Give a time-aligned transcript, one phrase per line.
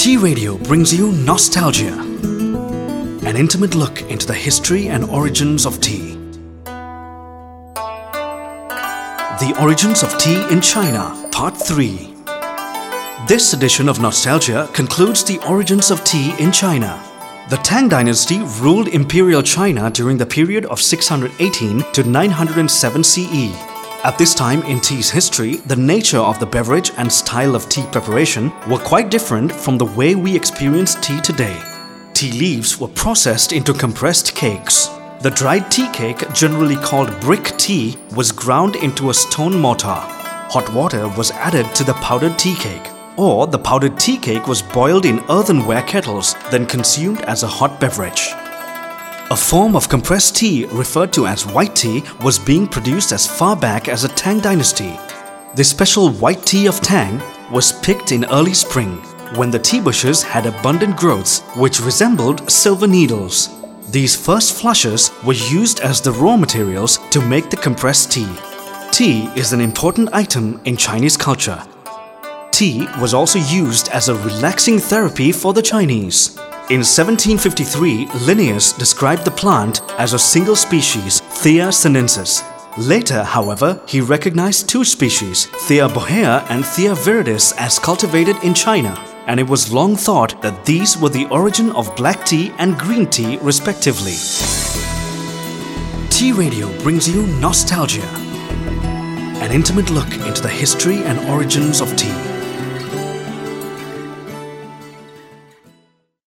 [0.00, 6.14] Tea Radio brings you Nostalgia, an intimate look into the history and origins of tea.
[9.44, 12.14] The Origins of Tea in China, Part 3.
[13.28, 16.98] This edition of Nostalgia concludes the origins of tea in China.
[17.50, 23.69] The Tang dynasty ruled imperial China during the period of 618 to 907 CE.
[24.02, 27.84] At this time in tea's history, the nature of the beverage and style of tea
[27.92, 31.60] preparation were quite different from the way we experience tea today.
[32.14, 34.86] Tea leaves were processed into compressed cakes.
[35.20, 40.00] The dried tea cake, generally called brick tea, was ground into a stone mortar.
[40.48, 44.62] Hot water was added to the powdered tea cake, or the powdered tea cake was
[44.62, 48.32] boiled in earthenware kettles, then consumed as a hot beverage.
[49.32, 53.54] A form of compressed tea referred to as white tea was being produced as far
[53.54, 54.98] back as the Tang dynasty.
[55.54, 57.22] This special white tea of Tang
[57.52, 58.96] was picked in early spring
[59.36, 63.50] when the tea bushes had abundant growths which resembled silver needles.
[63.92, 68.34] These first flushes were used as the raw materials to make the compressed tea.
[68.90, 71.62] Tea is an important item in Chinese culture.
[72.50, 76.36] Tea was also used as a relaxing therapy for the Chinese.
[76.70, 82.44] In 1753, Linnaeus described the plant as a single species, Thea sinensis.
[82.78, 88.94] Later, however, he recognized two species, Thea bohea and Thea viridis, as cultivated in China,
[89.26, 93.08] and it was long thought that these were the origin of black tea and green
[93.08, 94.14] tea, respectively.
[96.08, 98.06] Tea Radio brings you Nostalgia,
[99.42, 102.29] an intimate look into the history and origins of tea.